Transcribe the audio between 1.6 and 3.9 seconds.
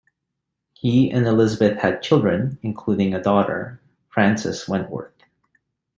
had children, including a daughter,